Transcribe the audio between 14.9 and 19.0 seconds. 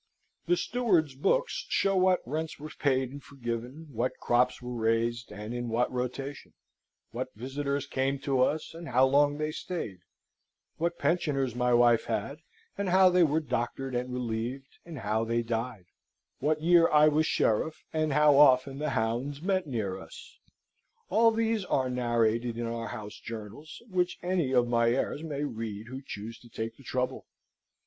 how they died: what year I was sheriff, and how often the